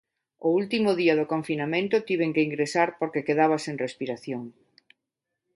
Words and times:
O 0.47 0.49
último 0.59 0.89
día 1.01 1.17
do 1.19 1.29
confinamento 1.33 2.03
tiven 2.09 2.33
que 2.35 2.45
ingresar 2.47 2.89
porque 2.99 3.25
quedaba 3.27 3.57
sen 3.65 3.75
respiración. 3.85 4.41